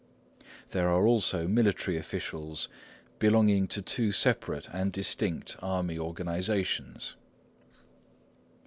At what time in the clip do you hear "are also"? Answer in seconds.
0.89-1.47